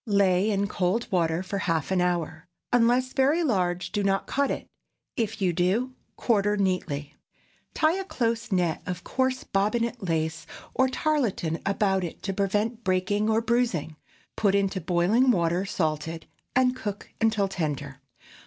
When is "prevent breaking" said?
12.33-13.29